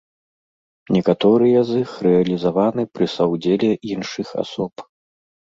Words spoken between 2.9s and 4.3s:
пры саўдзеле іншых